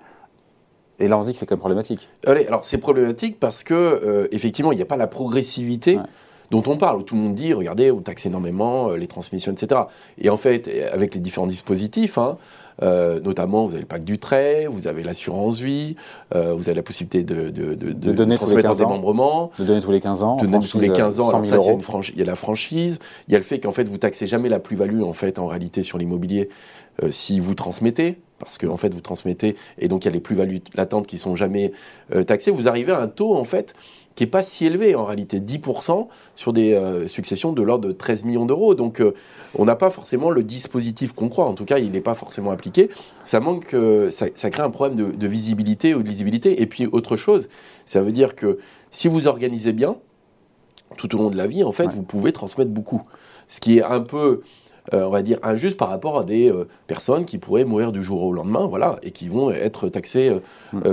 Et 0.99 1.09
là, 1.09 1.19
on 1.19 1.23
se 1.23 1.27
dit 1.27 1.33
que 1.35 1.39
c'est 1.39 1.47
quand 1.47 1.55
même 1.55 1.61
problématique. 1.61 2.09
Allez, 2.25 2.47
alors 2.47 2.65
c'est 2.65 2.79
problématique 2.79 3.39
parce 3.39 3.65
que 3.65 3.75
euh, 3.75 4.29
effectivement, 4.31 4.73
il 4.73 4.77
n'y 4.77 4.83
a 4.83 4.87
pas 4.87 4.97
la 4.97 5.07
progressivité 5.07 5.99
dont 6.51 6.63
on 6.67 6.77
parle, 6.77 6.99
où 6.99 7.03
tout 7.03 7.15
le 7.15 7.21
monde 7.21 7.35
dit, 7.35 7.53
regardez, 7.53 7.91
vous 7.91 8.01
taxez 8.01 8.29
énormément 8.29 8.91
euh, 8.91 8.97
les 8.97 9.07
transmissions, 9.07 9.53
etc. 9.53 9.83
Et 10.19 10.31
en 10.31 10.37
fait, 10.37 10.71
avec 10.93 11.15
les 11.15 11.21
différents 11.21 11.47
dispositifs, 11.47 12.19
hein, 12.19 12.39
euh, 12.83 13.21
notamment, 13.21 13.65
vous 13.65 13.73
avez 13.73 13.81
le 13.81 13.87
pacte 13.87 14.05
du 14.05 14.19
trait, 14.19 14.67
vous 14.71 14.87
avez 14.87 15.03
l'assurance 15.03 15.61
vie, 15.61 15.97
euh, 16.35 16.53
vous 16.53 16.69
avez 16.69 16.77
la 16.77 16.83
possibilité 16.83 17.25
de, 17.25 17.51
de, 17.51 17.75
de, 17.75 17.93
de 17.93 18.13
donner 18.13 18.37
transmettre 18.37 18.73
des 18.73 18.79
démembrement. 18.79 19.51
De 19.59 19.65
donner 19.65 19.81
tous 19.81 19.93
les 19.93 20.01
15 20.01 20.23
ans. 20.23 20.37
De 20.37 20.47
donner 20.47 20.67
tous 20.67 20.79
les 20.79 20.91
15 20.91 21.21
ans. 21.21 21.29
Alors 21.31 21.45
ça, 21.45 21.57
il 21.57 21.65
y, 21.65 21.69
a 21.69 21.73
une 21.73 21.83
il 22.13 22.19
y 22.19 22.23
a 22.23 22.27
la 22.27 22.37
franchise. 22.37 22.99
Il 23.29 23.33
y 23.33 23.35
a 23.35 23.39
le 23.39 23.45
fait 23.45 23.61
qu'en 23.61 23.73
fait, 23.73 23.89
vous 23.89 23.99
taxez 23.99 24.27
jamais 24.27 24.49
la 24.49 24.61
plus-value, 24.61 25.03
en 25.03 25.13
fait, 25.13 25.39
en 25.39 25.47
réalité, 25.47 25.83
sur 25.83 25.99
l'immobilier, 25.99 26.49
si 27.11 27.41
vous 27.41 27.55
transmettez 27.55 28.19
parce 28.39 28.59
que 28.59 28.67
en 28.67 28.77
fait 28.77 28.93
vous 28.93 29.01
transmettez 29.01 29.57
et 29.79 29.89
donc 29.89 30.05
il 30.05 30.09
y 30.09 30.11
a 30.11 30.13
les 30.13 30.21
plus-values 30.21 30.61
latentes 30.75 31.07
qui 31.07 31.19
sont 31.19 31.35
jamais 31.35 31.73
taxées. 32.27 32.51
Vous 32.51 32.69
arrivez 32.69 32.93
à 32.93 33.01
un 33.01 33.07
taux 33.07 33.35
en 33.35 33.45
fait 33.45 33.75
qui 34.17 34.25
n'est 34.25 34.31
pas 34.31 34.43
si 34.43 34.65
élevé 34.67 34.95
en 34.95 35.05
réalité, 35.05 35.41
10% 35.41 36.09
sur 36.35 36.53
des 36.53 36.73
euh, 36.73 37.07
successions 37.07 37.53
de 37.53 37.63
l'ordre 37.63 37.87
de 37.87 37.93
13 37.93 38.25
millions 38.25 38.47
d'euros. 38.47 38.75
Donc 38.75 39.01
euh, 39.01 39.15
on 39.55 39.67
n'a 39.67 39.77
pas 39.77 39.91
forcément 39.91 40.31
le 40.31 40.43
dispositif 40.43 41.13
qu'on 41.13 41.29
croit, 41.29 41.45
en 41.45 41.55
tout 41.55 41.67
cas 41.67 41.79
il 41.79 41.93
n'est 41.93 42.01
pas 42.01 42.15
forcément 42.15 42.51
appliqué. 42.51 42.91
Ça 43.25 43.41
manque, 43.41 43.75
euh, 43.75 44.11
ça, 44.11 44.51
crée 44.51 44.63
un 44.63 44.71
problème 44.71 45.13
de, 45.13 45.27
visibilité 45.27 45.95
ou 45.95 46.03
de 46.03 46.09
lisibilité. 46.09 46.63
Et 46.63 46.67
puis 46.67 46.87
autre 46.87 47.17
chose, 47.17 47.49
ça 47.85 48.03
veut 48.03 48.13
dire 48.13 48.35
que 48.35 48.59
si 48.91 49.07
vous 49.07 49.29
organisez 49.29 49.75
bien, 49.75 49.97
tout 50.97 51.15
au 51.15 51.19
long 51.19 51.31
de 51.31 51.37
la 51.37 51.47
vie, 51.47 51.63
en 51.63 51.73
fait, 51.73 51.93
vous 51.93 52.03
pouvez 52.03 52.33
transmettre 52.33 52.71
beaucoup. 52.71 53.03
Ce 53.49 53.61
qui 53.61 53.79
est 53.79 53.83
un 53.83 54.01
peu... 54.01 54.41
on 54.93 55.11
va 55.11 55.21
dire, 55.23 55.41
injuste 55.43 55.77
par 55.77 55.89
rapport 55.89 56.17
à 56.17 56.25
des 56.25 56.53
personnes 56.87 57.25
qui 57.25 57.39
pourraient 57.39 57.65
mourir 57.65 57.91
du 57.91 58.05
jour 58.05 58.23
au 58.23 58.33
lendemain, 58.33 58.67
voilà, 58.67 58.99
et 59.03 59.11
qui 59.11 59.29
vont 59.29 59.51
être 59.51 59.89
taxées 59.89 60.33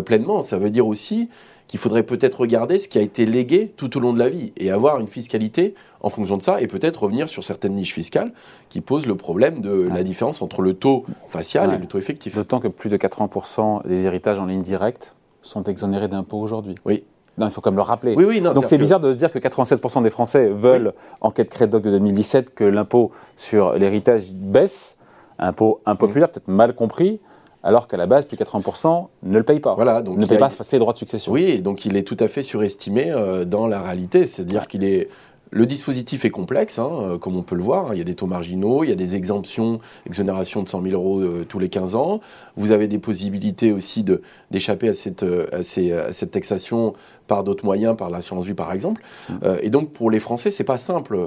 pleinement. 0.03 0.41
Ça 0.41 0.57
veut 0.57 0.71
dire 0.71 0.87
aussi 0.87 1.29
qu'il 1.67 1.79
faudrait 1.79 2.03
peut-être 2.03 2.41
regarder 2.41 2.79
ce 2.79 2.87
qui 2.87 2.97
a 2.97 3.01
été 3.01 3.25
légué 3.25 3.73
tout 3.75 3.97
au 3.97 3.99
long 3.99 4.13
de 4.13 4.19
la 4.19 4.29
vie 4.29 4.53
et 4.57 4.71
avoir 4.71 4.99
une 4.99 5.07
fiscalité 5.07 5.75
en 6.01 6.09
fonction 6.09 6.37
de 6.37 6.41
ça 6.41 6.61
et 6.61 6.67
peut-être 6.67 7.03
revenir 7.03 7.29
sur 7.29 7.43
certaines 7.43 7.75
niches 7.75 7.93
fiscales 7.93 8.31
qui 8.69 8.81
posent 8.81 9.05
le 9.05 9.15
problème 9.15 9.59
de 9.59 9.87
la 9.87 10.03
différence 10.03 10.41
entre 10.41 10.61
le 10.61 10.73
taux 10.73 11.05
facial 11.27 11.73
et 11.73 11.77
le 11.77 11.85
taux 11.85 11.97
effectif. 11.97 12.35
D'autant 12.35 12.59
que 12.59 12.67
plus 12.67 12.89
de 12.89 12.97
80% 12.97 13.87
des 13.87 14.05
héritages 14.05 14.39
en 14.39 14.45
ligne 14.45 14.61
directe 14.61 15.15
sont 15.41 15.63
exonérés 15.63 16.07
d'impôts 16.07 16.39
aujourd'hui. 16.39 16.75
Oui. 16.85 17.03
il 17.39 17.49
faut 17.49 17.61
comme 17.61 17.75
le 17.75 17.81
rappeler. 17.81 18.15
Oui, 18.15 18.25
oui, 18.25 18.41
Donc 18.41 18.65
c'est 18.65 18.77
bizarre 18.77 18.99
de 18.99 19.11
se 19.11 19.17
dire 19.17 19.31
que 19.31 19.39
87% 19.39 20.03
des 20.03 20.09
Français 20.09 20.49
veulent, 20.49 20.93
en 21.21 21.31
quête 21.31 21.49
Crédoc 21.49 21.83
de 21.83 21.91
2017, 21.91 22.53
que 22.53 22.63
l'impôt 22.63 23.11
sur 23.37 23.73
l'héritage 23.73 24.31
baisse. 24.31 24.97
Impôt 25.39 25.81
impopulaire, 25.85 26.29
peut-être 26.29 26.47
mal 26.47 26.75
compris 26.75 27.19
alors 27.63 27.87
qu'à 27.87 27.97
la 27.97 28.05
base, 28.05 28.25
plus 28.25 28.35
de 28.37 28.43
80% 28.43 29.07
ne 29.23 29.37
le 29.37 29.43
payent 29.43 29.61
pas. 29.61 29.73
Voilà, 29.75 30.01
donc 30.01 30.17
ne 30.17 30.25
payent 30.25 30.37
pas 30.37 30.49
ses 30.49 30.79
droits 30.79 30.93
de 30.93 30.97
succession. 30.97 31.31
Oui, 31.31 31.61
donc 31.61 31.85
il 31.85 31.95
est 31.95 32.03
tout 32.03 32.17
à 32.19 32.27
fait 32.27 32.43
surestimé 32.43 33.09
euh, 33.09 33.45
dans 33.45 33.67
la 33.67 33.81
réalité. 33.81 34.25
C'est-à-dire 34.25 34.67
qu'il 34.67 34.83
est. 34.83 35.09
Le 35.55 35.67
dispositif 35.67 36.25
est 36.25 36.31
complexe, 36.31 36.79
hein, 36.79 36.89
euh, 36.91 37.17
comme 37.19 37.35
on 37.37 37.43
peut 37.43 37.55
le 37.55 37.61
voir. 37.61 37.93
Il 37.93 37.97
y 37.99 38.01
a 38.01 38.03
des 38.03 38.15
taux 38.15 38.25
marginaux, 38.25 38.83
il 38.83 38.89
y 38.89 38.91
a 38.91 38.95
des 38.95 39.15
exemptions, 39.15 39.79
exonérations 40.07 40.63
de 40.63 40.69
100 40.69 40.81
000 40.81 40.95
euros 40.95 41.21
euh, 41.21 41.45
tous 41.47 41.59
les 41.59 41.69
15 41.69 41.93
ans. 41.93 42.21
Vous 42.57 42.71
avez 42.71 42.87
des 42.87 42.97
possibilités 42.97 43.71
aussi 43.71 44.03
d'échapper 44.49 44.89
à 44.89 44.93
cette, 44.93 45.23
à, 45.23 45.63
cette 45.63 46.31
taxation 46.31 46.93
par 47.27 47.43
d'autres 47.43 47.65
moyens, 47.65 47.95
par 47.95 48.09
l'assurance 48.09 48.45
vie 48.45 48.53
par 48.53 48.71
exemple. 48.73 49.03
Mmh. 49.29 49.35
et 49.61 49.69
donc 49.69 49.91
pour 49.91 50.11
les 50.11 50.19
Français, 50.19 50.51
c'est 50.51 50.63
pas 50.63 50.77
simple 50.77 51.17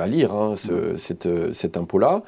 à 0.00 0.06
lire 0.06 0.32
hein, 0.32 0.54
ce, 0.56 0.94
mmh. 0.94 1.52
cet 1.52 1.76
impôt-là. 1.76 2.22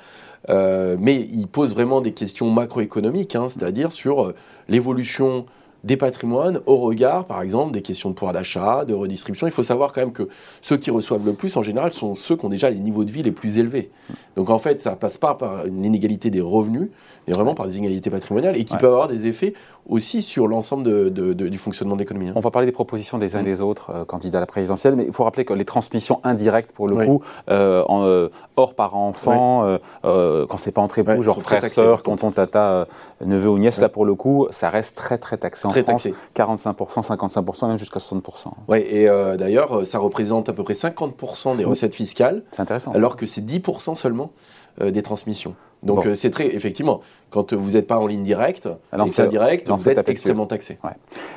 Euh, 0.50 0.97
mais 0.99 1.28
il 1.32 1.47
pose 1.47 1.73
vraiment 1.73 2.00
des 2.00 2.12
questions 2.12 2.50
macroéconomiques, 2.50 3.35
hein, 3.35 3.49
c'est-à-dire 3.49 3.92
sur 3.92 4.25
euh, 4.25 4.35
l'évolution 4.68 5.47
des 5.85 5.97
patrimoines 5.97 6.61
au 6.66 6.76
regard, 6.76 7.26
par 7.26 7.42
exemple, 7.42 7.73
des 7.73 7.82
questions 7.82 8.11
de 8.11 8.14
pouvoir 8.14 8.32
d'achat, 8.32 8.85
de 8.85 8.94
redistribution. 8.94 9.47
Il 9.47 9.52
faut 9.52 9.62
savoir 9.62 9.92
quand 9.92 10.00
même 10.00 10.12
que 10.12 10.28
ceux 10.61 10.76
qui 10.76 10.90
reçoivent 10.90 11.25
le 11.25 11.35
plus, 11.35 11.56
en 11.56 11.62
général, 11.62 11.92
sont 11.92 12.14
ceux 12.14 12.37
qui 12.37 12.44
ont 12.44 12.49
déjà 12.49 12.70
les 12.70 12.80
niveaux 12.80 13.04
de 13.04 13.11
vie 13.11 13.23
les 13.23 13.32
plus 13.32 13.58
élevés. 13.58 13.90
Donc 14.37 14.50
en 14.50 14.58
fait, 14.58 14.80
ça 14.80 14.97
passe 14.97 15.18
pas 15.18 15.35
par 15.35 15.66
une 15.66 15.85
inégalité 15.85 16.30
des 16.30 16.40
revenus, 16.40 16.90
mais 17.26 17.32
vraiment 17.32 17.54
par 17.54 17.66
des 17.66 17.78
inégalités 17.78 18.11
patrimoniales 18.11 18.56
et 18.56 18.64
qui 18.64 18.76
peuvent 18.76 18.92
avoir 18.92 19.08
des 19.08 19.26
effets 19.26 19.54
aussi 19.88 20.23
sur 20.23 20.49
l'ensemble 20.49 20.85
de, 20.85 21.32
du 21.32 21.58
fonctionnement 21.58 21.94
de 21.94 22.00
l'économie. 22.00 22.28
Hein. 22.28 22.35
On 22.37 22.40
va 22.40 22.50
parler 22.50 22.66
des 22.66 22.73
propositions 22.73 23.18
des 23.18 23.37
uns 23.37 23.40
et 23.40 23.44
des 23.44 23.61
autres 23.61 23.90
euh, 23.90 24.04
candidats 24.04 24.38
à 24.38 24.40
la 24.40 24.47
présidentielle, 24.47 24.97
mais 24.97 25.04
il 25.06 25.12
faut 25.12 25.25
rappeler 25.25 25.44
que 25.44 25.54
les 25.54 25.64
transmissions 25.64 26.20
indirectes, 26.25 26.73
pour 26.73 26.88
le 26.88 27.06
coup, 27.06 27.23
euh, 27.50 27.82
en, 27.88 28.04
euh, 28.04 28.28
hors 28.56 28.75
parent-enfant, 28.75 29.78
quand 30.02 30.58
c'est 30.58 30.73
pas 30.73 30.82
entre 30.82 30.99
époux, 30.99 31.23
genre 31.23 31.40
frère, 31.40 31.66
sœur, 31.68 32.02
tonton, 32.02 32.30
tata, 32.30 32.87
neveu 33.25 33.49
ou 33.49 33.58
nièce, 33.58 33.80
là 33.80 33.88
pour 33.88 34.04
le 34.04 34.14
coup, 34.14 34.47
ça 34.50 34.70
reste 34.70 34.97
très 34.97 35.18
très 35.18 35.37
taxé 35.37 35.67
en 35.68 35.82
France. 35.82 36.02
Taxé. 36.04 36.14
45%, 36.37 37.06
55%, 37.06 37.68
même 37.68 37.78
jusqu'à 37.78 38.00
60%. 38.00 38.22
Oui, 38.68 38.78
et 38.78 39.06
d'ailleurs, 39.38 39.87
ça 39.87 39.98
représente 39.98 40.48
à 40.48 40.52
peu 40.52 40.62
près 40.62 40.75
50% 40.75 41.56
des 41.56 41.64
recettes 41.64 41.94
fiscales. 41.94 42.42
C'est 42.52 42.60
intéressant. 42.60 42.92
Alors 42.92 43.16
que 43.16 43.26
c'est 43.26 43.40
10% 43.40 43.94
seulement 43.94 44.32
des 44.80 45.02
transmissions. 45.02 45.54
Donc 45.82 46.06
euh, 46.06 46.14
c'est 46.14 46.30
très 46.30 46.47
effectivement 46.54 47.00
quand 47.30 47.52
vous 47.52 47.73
n'êtes 47.73 47.87
pas 47.87 47.99
en 47.99 48.06
ligne 48.06 48.23
directe 48.23 48.68
Alors, 48.90 49.06
et 49.06 49.11
c'est 49.11 49.23
indirect, 49.23 49.68
vous 49.68 49.88
êtes 49.88 50.08
extrêmement 50.08 50.47
taxé. 50.47 50.78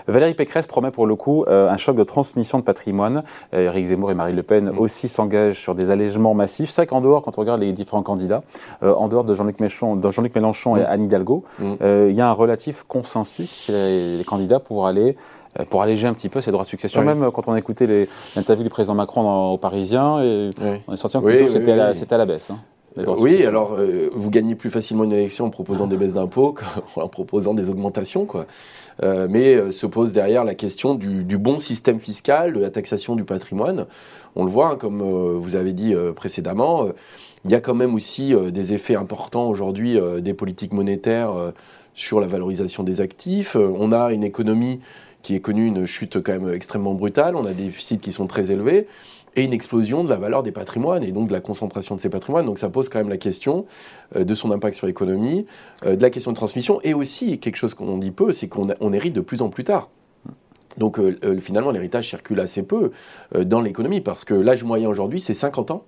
Valérie 0.08 0.34
Pécresse 0.34 0.68
promet 0.68 0.92
pour 0.92 1.06
le 1.06 1.16
coup 1.16 1.44
euh, 1.48 1.70
un 1.70 1.78
choc 1.78 1.96
de 1.96 2.04
transmission 2.04 2.58
de 2.58 2.64
patrimoine. 2.64 3.24
Eric 3.52 3.86
Zemmour 3.86 4.12
et 4.12 4.16
Marine 4.16 4.36
Le 4.36 4.44
Pen 4.44 4.72
mm. 4.72 4.80
aussi 4.80 5.08
s'engagent 5.08 5.60
sur 5.60 5.76
des 5.76 5.92
allègements 5.92 6.34
massifs. 6.34 6.70
C'est 6.70 6.82
vrai 6.82 6.88
qu'en 6.88 7.02
dehors, 7.02 7.22
quand 7.22 7.38
on 7.38 7.42
regarde 7.42 7.62
les 7.62 7.74
différents 7.74 8.04
candidats, 8.04 8.44
euh, 8.84 8.94
en 8.94 9.08
dehors 9.10 9.26
de 9.26 9.36
Jean-Luc 9.36 9.60
Mélenchon, 9.60 10.78
et 10.78 10.82
mm. 10.82 10.86
Anne 10.88 11.04
Hidalgo, 11.04 11.44
mm. 11.60 11.74
il 12.10 12.16
y 12.16 12.22
a 12.22 12.28
un 12.28 12.34
relatif 12.34 12.84
consensus 12.88 13.66
chez 13.66 14.18
les, 14.18 14.24
candidats 14.24 14.60
pour 14.60 14.88
aller 14.88 15.18
pour 15.70 15.82
alléger 15.82 16.08
un 16.08 16.14
petit 16.14 16.30
peu 16.30 16.40
ces 16.40 16.52
droits 16.52 16.64
de 16.64 16.70
succession. 16.70 17.04
Même 17.04 17.30
quand 17.32 17.50
on 17.50 17.52
a 17.52 17.60
écouté 17.60 18.08
l'interview 18.38 18.64
du 18.64 18.70
président 18.70 18.96
Macron 18.96 19.24
dans, 19.24 19.52
au 19.52 19.58
Parisien, 19.58 20.22
et 20.24 20.52
on 20.88 20.94
est 20.94 20.98
sorti 20.98 21.18
en 21.18 21.22
oui, 21.22 21.50
c'était 21.50 21.72
à, 21.72 22.18
la 22.18 22.26
baisse. 22.26 22.50
Hein. 22.50 22.60
Oui, 22.98 23.46
alors 23.46 23.78
vous 24.14 24.30
gagnez 24.30 24.56
plus 24.56 24.70
facilement 24.70 25.06
une 25.06 25.14
élection 25.14 25.46
en 25.46 25.50
proposant 25.50 25.88
des 25.88 25.98
baisses 25.98 26.14
d'impôts 26.14 26.54
qu'en 26.96 27.08
proposant 27.08 27.54
des 27.54 27.70
augmentations, 27.70 28.26
quoi. 28.26 28.46
mais 29.02 29.72
se 29.72 29.86
pose 29.86 30.14
derrière 30.14 30.44
la 30.44 30.56
question 30.56 30.96
du, 30.96 31.38
bon 31.38 31.60
système 31.60 32.00
fiscal, 32.00 32.54
de 32.54 32.60
la 32.60 32.70
taxation 32.70 33.16
du 33.16 33.24
patrimoine. 33.24 33.86
On 34.36 34.44
le 34.44 34.52
voit, 34.52 34.72
hein, 34.72 34.76
comme 34.76 35.02
vous 35.02 35.56
avez 35.56 35.72
dit 35.72 35.94
précédemment, 36.16 36.88
il 37.46 37.52
y 37.52 37.56
a 37.56 37.62
quand 37.62 37.76
même 37.76 37.96
aussi 37.96 38.36
des 38.52 38.74
effets 38.74 38.96
importants 38.96 39.48
aujourd'hui 39.48 39.98
des 40.20 40.34
politiques 40.34 40.74
monétaires 40.74 41.54
sur 41.94 42.20
la 42.20 42.28
valorisation 42.28 42.84
des 42.84 43.00
actifs. 43.00 43.56
on 43.56 43.92
a 43.92 44.12
une 44.12 44.24
économie 44.24 44.82
qui 45.22 45.36
est 45.36 45.40
connue 45.40 45.68
une 45.68 45.86
chute 45.86 46.22
quand 46.22 46.34
même 46.34 46.54
extrêmement 46.54 46.94
brutale. 46.94 47.36
On 47.36 47.46
a 47.46 47.54
des 47.54 47.66
déficits 47.66 48.00
qui 48.00 48.12
sont 48.12 48.28
très 48.28 48.52
élevés 48.52 48.88
et 49.36 49.44
une 49.44 49.54
explosion 49.54 50.04
de 50.04 50.10
la 50.10 50.18
valeur 50.18 50.44
des 50.44 50.52
patrimoines 50.52 51.04
et 51.04 51.12
donc 51.12 51.28
de 51.28 51.34
la 51.34 51.42
concentration 51.42 51.96
de 51.96 52.02
ces 52.02 52.10
patrimoines. 52.10 52.46
Donc 52.46 52.60
ça 52.60 52.70
pose 52.70 52.90
quand 52.90 53.00
même 53.00 53.10
la 53.10 53.18
question 53.18 53.66
euh, 54.16 54.24
de 54.24 54.36
son 54.36 54.52
impact 54.52 54.76
sur 54.76 54.88
l'économie, 54.88 55.46
euh, 55.86 55.96
de 55.96 56.02
la 56.02 56.10
question 56.10 56.32
de 56.32 56.36
transmission 56.36 56.80
et 56.84 56.94
aussi 56.94 57.40
quelque 57.40 57.56
chose 57.56 57.74
qu'on 57.74 57.98
dit 57.98 58.12
peu, 58.12 58.34
c'est 58.34 58.48
qu'on 58.48 58.94
hérite 58.94 59.14
de 59.14 59.22
plus 59.22 59.42
en 59.42 59.50
plus 59.50 59.64
tard. 59.64 59.90
Donc 60.78 61.00
euh, 61.00 61.18
finalement 61.42 61.72
l'héritage 61.72 62.10
circule 62.10 62.40
assez 62.40 62.64
peu 62.64 62.92
dans 63.36 63.60
l'économie 63.60 64.00
parce 64.00 64.24
que 64.24 64.34
l'âge 64.34 64.64
moyen 64.64 64.88
aujourd'hui 64.88 65.20
c'est 65.20 65.34
50 65.34 65.72
ans 65.72 65.84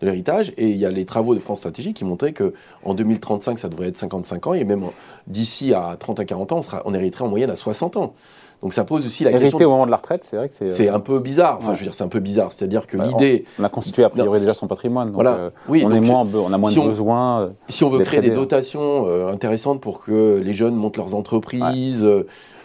de 0.00 0.06
l'héritage 0.06 0.52
et 0.56 0.70
il 0.70 0.76
y 0.76 0.86
a 0.86 0.90
les 0.90 1.04
travaux 1.04 1.34
de 1.34 1.40
France 1.40 1.58
Stratégie 1.58 1.92
qui 1.92 2.04
montraient 2.04 2.32
que 2.32 2.54
en 2.84 2.94
2035 2.94 3.58
ça 3.58 3.68
devrait 3.68 3.88
être 3.88 3.98
55 3.98 4.46
ans 4.46 4.54
et 4.54 4.64
même 4.64 4.84
d'ici 5.26 5.74
à 5.74 5.96
30 5.98 6.20
à 6.20 6.24
40 6.24 6.52
ans 6.52 6.60
on, 6.86 6.94
hériterait 6.94 7.24
en 7.24 7.28
moyenne 7.28 7.50
à 7.50 7.56
60 7.56 7.98
ans. 7.98 8.14
Donc 8.62 8.72
ça 8.72 8.84
pose 8.84 9.06
aussi 9.06 9.24
la 9.24 9.32
question. 9.32 9.58
au 9.58 9.70
moment 9.70 9.86
de 9.86 9.90
la 9.90 9.98
retraite, 9.98 10.24
c'est 10.24 10.36
vrai 10.36 10.48
que 10.48 10.54
c'est. 10.54 10.68
C'est 10.68 10.88
euh, 10.88 10.94
un 10.94 11.00
peu 11.00 11.18
bizarre. 11.18 11.58
Enfin, 11.60 11.74
je 11.74 11.80
veux 11.80 11.84
dire, 11.84 11.94
c'est 11.94 12.04
un 12.04 12.08
peu 12.08 12.20
bizarre. 12.20 12.50
C'est-à-dire 12.50 12.86
que 12.86 12.96
l'idée. 12.96 13.44
On, 13.58 13.64
a 13.64 13.68
constitué 13.68 14.04
a 14.04 14.08
priori 14.08 14.40
déjà 14.40 14.54
son 14.54 14.66
patrimoine. 14.66 15.08
Donc 15.08 15.16
voilà. 15.16 15.34
Euh, 15.34 15.50
oui. 15.68 15.84
On 15.86 15.90
est 15.90 16.00
moins, 16.00 16.24
on 16.34 16.52
a 16.52 16.58
moins 16.58 16.72
de 16.72 16.80
besoins. 16.80 17.40
Euh, 17.40 17.48
si 17.68 17.84
on 17.84 17.90
veut 17.90 18.00
créer 18.00 18.20
des 18.20 18.30
dotations 18.30 19.06
intéressantes 19.28 19.80
pour 19.80 20.02
que 20.02 20.40
les 20.42 20.52
jeunes 20.52 20.76
montent 20.76 20.96
leurs 20.96 21.14
entreprises. 21.14 22.06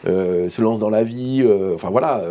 se 0.06 0.62
lancent 0.62 0.80
dans 0.80 0.90
la 0.90 1.04
vie, 1.04 1.46
enfin 1.76 1.90
voilà. 1.90 2.24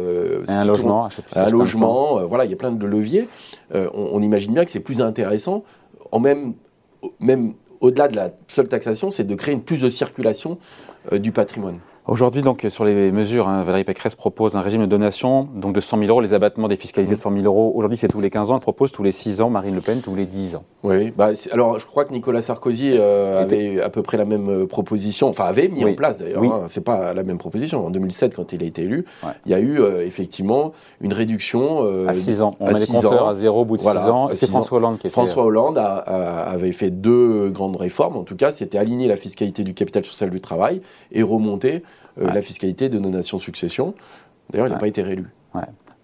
un 0.48 0.64
logement, 0.64 1.08
un 1.34 1.50
logement, 1.50 2.26
voilà, 2.26 2.44
il 2.44 2.50
y 2.50 2.54
a 2.54 2.56
plein 2.56 2.72
de 2.72 2.86
leviers. 2.86 3.28
On, 3.74 3.88
on, 3.92 4.22
imagine 4.22 4.54
bien 4.54 4.64
que 4.64 4.70
c'est 4.70 4.80
plus 4.80 5.02
intéressant, 5.02 5.62
en 6.10 6.20
même, 6.20 6.54
même 7.20 7.52
au-delà 7.82 8.08
de 8.08 8.16
la 8.16 8.30
seule 8.48 8.68
taxation, 8.68 9.10
c'est 9.10 9.24
de 9.24 9.34
créer 9.34 9.54
une 9.54 9.60
plus 9.60 9.82
de 9.82 9.90
circulation 9.90 10.56
du 11.12 11.32
patrimoine. 11.32 11.80
Aujourd'hui, 12.08 12.40
donc, 12.40 12.64
sur 12.70 12.86
les 12.86 13.12
mesures, 13.12 13.48
hein, 13.48 13.64
Valérie 13.64 13.84
Pécresse 13.84 14.14
propose 14.14 14.56
un 14.56 14.62
régime 14.62 14.80
de 14.80 14.86
donation 14.86 15.46
donc 15.54 15.74
de 15.74 15.80
100 15.80 15.98
000 15.98 16.08
euros, 16.08 16.22
les 16.22 16.32
abattements 16.32 16.66
défiscalisés 16.66 17.16
de 17.16 17.20
100 17.20 17.32
000 17.32 17.44
euros. 17.44 17.70
Aujourd'hui, 17.74 17.98
c'est 17.98 18.08
tous 18.08 18.22
les 18.22 18.30
15 18.30 18.50
ans. 18.50 18.54
Elle 18.54 18.62
propose 18.62 18.92
tous 18.92 19.02
les 19.02 19.12
6 19.12 19.42
ans. 19.42 19.50
Marine 19.50 19.74
Le 19.74 19.82
Pen, 19.82 20.00
tous 20.00 20.14
les 20.14 20.24
10 20.24 20.56
ans. 20.56 20.64
Oui, 20.84 21.12
bah, 21.14 21.30
alors 21.52 21.78
je 21.78 21.84
crois 21.84 22.06
que 22.06 22.12
Nicolas 22.12 22.40
Sarkozy 22.40 22.92
euh, 22.94 23.42
avait 23.42 23.82
à 23.82 23.90
peu 23.90 24.02
près 24.02 24.16
la 24.16 24.24
même 24.24 24.48
euh, 24.48 24.66
proposition, 24.66 25.28
enfin 25.28 25.44
avait 25.44 25.68
mis 25.68 25.84
en 25.84 25.92
place 25.94 26.18
d'ailleurs. 26.18 26.40
Oui. 26.40 26.48
Hein, 26.50 26.62
c'est 26.66 26.80
pas 26.80 27.12
la 27.12 27.24
même 27.24 27.36
proposition. 27.36 27.84
En 27.84 27.90
2007, 27.90 28.34
quand 28.34 28.54
il 28.54 28.62
a 28.62 28.66
été 28.66 28.82
élu, 28.84 29.04
il 29.44 29.52
y 29.52 29.54
a 29.54 29.60
eu 29.60 29.78
euh, 29.78 30.06
effectivement 30.06 30.72
une 31.02 31.12
réduction. 31.12 32.08
à 32.08 32.14
6 32.14 32.40
ans. 32.40 32.54
On 32.58 32.72
met 32.72 32.80
les 32.80 32.86
compteurs 32.86 33.28
à 33.28 33.34
zéro 33.34 33.60
au 33.60 33.64
bout 33.66 33.76
de 33.76 33.82
6 33.82 33.88
ans. 33.88 34.30
C'est 34.32 34.48
François 34.48 34.78
Hollande 34.78 34.98
qui 34.98 35.08
était. 35.08 35.12
François 35.12 35.44
Hollande 35.44 35.76
avait 35.76 36.72
fait 36.72 36.90
deux 36.90 37.50
grandes 37.50 37.76
réformes. 37.76 38.16
En 38.16 38.24
tout 38.24 38.36
cas, 38.36 38.50
c'était 38.50 38.78
aligner 38.78 39.08
la 39.08 39.16
fiscalité 39.18 39.62
du 39.62 39.74
capital 39.74 40.06
sur 40.06 40.14
celle 40.14 40.30
du 40.30 40.40
travail 40.40 40.80
et 41.12 41.22
remonter 41.22 41.82
euh, 42.20 42.30
la 42.32 42.42
fiscalité 42.42 42.88
de 42.88 42.98
nos 42.98 43.10
nations 43.10 43.38
succession. 43.38 43.94
D'ailleurs, 44.50 44.66
il 44.66 44.70
n'a 44.70 44.78
pas 44.78 44.88
été 44.88 45.02
réélu. 45.02 45.26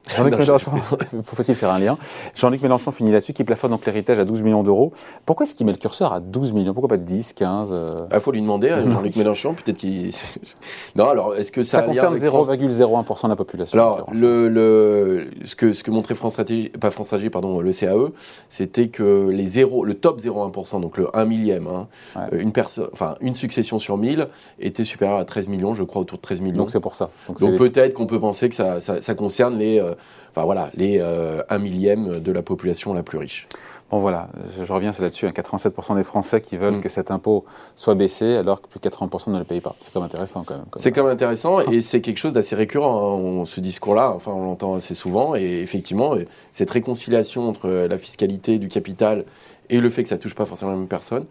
Jean-Luc 0.07 0.39
Mélenchon, 0.39 0.71
faut-il 1.25 1.55
faire 1.55 1.71
un 1.71 1.79
lien 1.79 1.97
Jean-Luc 2.35 2.63
Mélenchon 2.63 2.93
finit 2.93 3.11
là-dessus, 3.11 3.33
qui 3.33 3.45
plafonne 3.45 3.71
donc 3.71 3.87
l'héritage 3.87 4.19
à 4.19 4.25
12 4.25 4.43
millions 4.43 4.63
d'euros. 4.63 4.93
Pourquoi 5.25 5.47
est-ce 5.47 5.55
qu'il 5.55 5.65
met 5.67 5.73
le 5.73 5.79
curseur 5.79 6.13
à 6.13 6.21
12 6.21 6.53
millions? 6.53 6.75
Pourquoi 6.75 6.89
pas 6.89 6.97
10, 6.97 7.33
15 7.33 7.71
Il 7.71 8.07
ah, 8.11 8.21
faut 8.21 8.33
lui 8.33 8.41
demander 8.41 8.69
à 8.71 8.83
Jean-Luc 8.89 9.17
Mélenchon, 9.17 9.55
peut-être 9.55 9.79
qu'il. 9.79 10.11
non, 10.97 11.09
alors, 11.09 11.35
est-ce 11.35 11.51
que 11.51 11.63
ça. 11.63 11.79
Ça 11.79 11.83
concerne 11.85 12.17
0,01% 12.17 13.25
de 13.25 13.29
la 13.29 13.37
population. 13.37 13.79
Alors, 13.79 14.07
le, 14.13 14.49
le, 14.49 15.31
ce, 15.45 15.57
que, 15.57 15.73
ce 15.73 15.83
que 15.83 15.91
montrait 15.91 16.15
France 16.15 16.33
Stratégie, 16.33 16.69
pas 16.69 16.91
France 16.91 17.07
Stratégie, 17.07 17.31
pardon, 17.31 17.61
le 17.61 17.73
CAE, 17.73 18.13
c'était 18.49 18.89
que 18.89 19.31
les 19.31 19.47
0, 19.47 19.85
le 19.85 19.95
top 19.95 20.21
0,1%, 20.21 20.81
donc 20.81 20.99
le 20.99 21.09
1 21.17 21.25
millième, 21.25 21.67
hein, 21.67 21.89
une, 22.33 22.53
enfin, 22.93 23.15
une 23.21 23.35
succession 23.35 23.79
sur 23.79 23.97
1000 23.97 24.29
était 24.59 24.85
supérieure 24.85 25.19
à 25.19 25.25
13 25.25 25.49
millions, 25.49 25.75
je 25.75 25.83
crois, 25.83 26.03
autour 26.03 26.19
de 26.19 26.23
13 26.23 26.41
millions. 26.43 26.59
Donc 26.59 26.71
c'est 26.71 26.81
pour 26.81 26.95
ça. 26.95 27.11
Donc, 27.41 27.57
peut-être 27.57 27.95
qu'on 27.95 28.07
peut 28.07 28.21
penser 28.21 28.49
que 28.49 28.55
ça, 28.55 28.81
ça, 28.81 29.01
ça 29.01 29.15
concerne 29.15 29.59
les. 29.59 29.81
Euh, 29.81 29.94
enfin 30.31 30.45
voilà, 30.45 30.71
les 30.75 31.01
1 31.01 31.05
euh, 31.05 31.59
millième 31.59 32.21
de 32.21 32.33
la 32.33 32.43
population 32.43 32.93
la 32.95 33.03
plus 33.03 33.19
riche. 33.19 33.47
Bon 33.91 33.99
voilà, 33.99 34.29
je, 34.61 34.73
reviens 34.73 34.93
là-dessus, 34.99 35.27
87% 35.27 35.93
hein. 35.93 35.95
des 35.97 36.03
Français 36.03 36.41
qui 36.41 36.57
veulent 36.57 36.79
mm. 36.79 36.81
que 36.81 36.89
cet 36.89 37.11
impôt 37.11 37.45
soit 37.77 37.95
baissé 37.95 38.35
alors 38.35 38.61
que 38.63 38.67
plus 38.67 38.81
de 38.81 38.89
80% 38.89 39.31
ne 39.31 39.39
le 39.39 39.45
payent 39.45 39.61
pas. 39.61 39.77
C'est 39.81 39.93
quand 39.93 40.01
même 40.01 40.07
intéressant 40.07 40.43
quand 40.43 40.57
même. 40.57 40.65
C'est 40.77 40.91
quand 40.91 41.05
même 41.05 41.13
intéressant 41.13 41.61
et 41.61 41.81
c'est 41.81 42.01
quelque 42.01 42.19
chose 42.19 42.33
d'assez 42.33 42.57
récurrent, 42.57 43.43
hein. 43.43 43.45
ce 43.45 43.61
discours-là, 43.61 44.13
enfin 44.15 44.33
on 44.33 44.45
l'entend 44.45 44.75
assez 44.75 44.95
souvent 44.95 45.37
et 45.37 45.61
effectivement 45.61 46.15
cette 46.51 46.71
réconciliation 46.71 47.49
entre 47.49 47.69
la 47.69 47.99
fiscalité 47.99 48.59
du 48.59 48.69
capital 48.69 49.25
et 49.71 49.81
le 49.81 49.91
fait 49.91 50.03
que 50.03 50.09
ça 50.09 50.19
touche 50.19 50.35
pas 50.35 50.45
forcément 50.45 50.73
la 50.73 50.77
même 50.79 50.89
personne, 50.89 51.27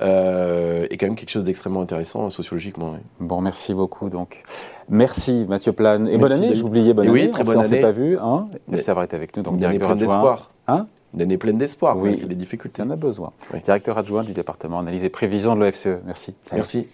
euh, 0.00 0.86
est 0.90 0.96
quand 0.96 1.06
même 1.06 1.16
quelque 1.16 1.30
chose 1.30 1.44
d'extrêmement 1.44 1.80
intéressant 1.80 2.24
hein, 2.24 2.30
sociologiquement. 2.30 2.96
Bon, 3.20 3.40
merci 3.40 3.74
beaucoup. 3.74 4.10
Donc, 4.10 4.42
merci 4.88 5.46
Mathieu 5.48 5.72
Plane 5.72 6.08
et 6.08 6.18
bonne 6.18 6.32
année. 6.32 6.54
J'oubliais 6.54 6.94
bonne 6.94 7.08
oui, 7.08 7.22
année. 7.22 7.30
très 7.30 7.44
bonne 7.44 7.58
année. 7.58 7.66
On 7.66 7.70
s'est 7.70 7.80
pas 7.80 7.90
vu, 7.90 8.18
hein. 8.18 8.46
Merci 8.68 8.86
d'avoir 8.86 9.04
été 9.04 9.16
avec 9.16 9.36
nous. 9.36 9.42
Donc, 9.42 9.54
une 9.54 9.64
année 9.64 9.78
pleine 9.78 9.98
d'espoir. 9.98 10.52
Hein 10.66 10.86
une 11.14 11.22
année 11.22 11.38
pleine 11.38 11.58
d'espoir. 11.58 11.96
Oui, 11.96 12.12
il 12.14 12.20
y 12.20 12.24
a 12.24 12.28
des 12.28 12.34
difficultés. 12.34 12.82
On 12.84 12.90
a 12.90 12.96
besoin. 12.96 13.32
Directeur 13.64 13.96
adjoint 13.98 14.24
du 14.24 14.32
département 14.32 14.78
analyse 14.78 15.04
et 15.04 15.08
prévision 15.08 15.56
de 15.56 15.60
l'OFCE. 15.60 16.02
Merci. 16.04 16.34
Merci. 16.52 16.86